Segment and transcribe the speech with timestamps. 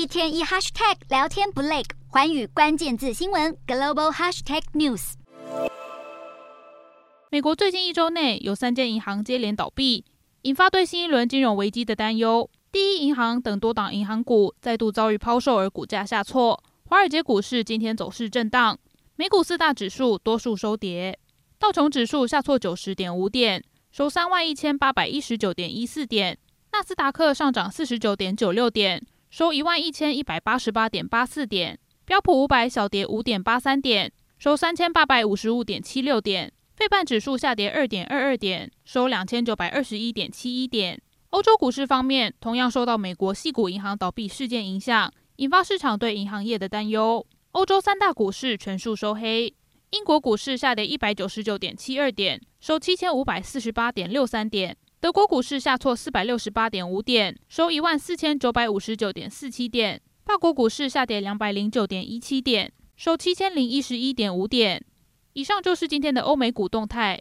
[0.00, 5.12] 一天一 hashtag 聊天不累，寰宇关键字新闻 global hashtag news。
[7.30, 10.06] 美国最近一周内有三间银行接连倒闭，
[10.40, 12.48] 引发对新一轮金融危机的担忧。
[12.72, 16.58] 第一银行等多档银行股再度遭遇抛售而股价下挫。
[16.86, 18.78] 华尔街股市今天走势震荡，
[19.16, 21.18] 美股四大指数多数收跌，
[21.58, 23.62] 道琼指数下挫九十点五点，
[23.92, 26.36] 收三万一千八百一十九点一四点；
[26.72, 41.00] 纳斯达克上涨四十九点九六点，收一万一千一百八十八点八四点；标普五百小跌五点八三点，收三千八百五十五点七六点；费半指数下跌二点二二点，收两千九百二十一点七一点。
[41.30, 47.24] 欧洲股市方面，同样受到美国系股银行倒闭事件影响，引发市场对银行业的担忧。
[47.52, 49.54] 欧洲三大股市全数收黑，
[49.90, 64.84] 英国股市下跌一百九十九点七二点，收七千五百四十八点六三点；德国股市下挫四百六十八点五点，收一万四千九百五十九点四七点；法国股市下跌两百零九点一七点，收七千零一十一点五点。
[65.32, 67.18] 以上就是今天的欧美股动态。